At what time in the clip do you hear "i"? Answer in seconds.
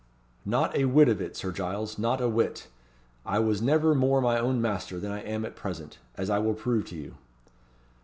3.23-3.37, 5.11-5.19, 6.27-6.39